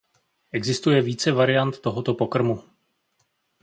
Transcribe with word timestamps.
Existuje 0.51 1.01
více 1.01 1.31
variant 1.31 1.79
tohoto 1.81 2.13
pokrmu. 2.13 2.63